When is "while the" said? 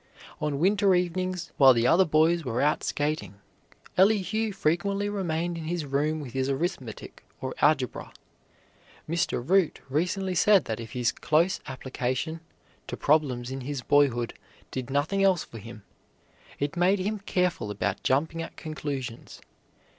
1.57-1.85